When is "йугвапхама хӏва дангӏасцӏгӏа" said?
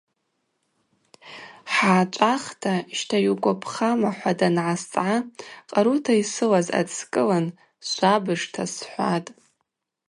3.25-5.11